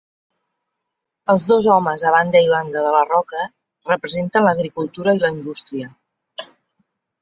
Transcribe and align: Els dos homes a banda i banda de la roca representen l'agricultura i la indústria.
Els 1.33 1.45
dos 1.51 1.67
homes 1.75 2.07
a 2.09 2.15
banda 2.17 2.43
i 2.47 2.51
banda 2.55 2.85
de 2.87 2.95
la 2.97 3.05
roca 3.13 3.47
representen 3.93 4.49
l'agricultura 4.51 5.19
i 5.19 5.25
la 5.29 5.35
indústria. 5.41 5.97